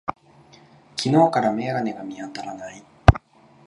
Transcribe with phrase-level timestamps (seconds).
[0.97, 2.83] 昨日から眼鏡が見当たらない。